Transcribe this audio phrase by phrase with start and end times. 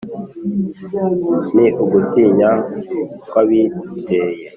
[1.55, 2.49] ni ugutinya
[3.27, 4.41] kwabiteye?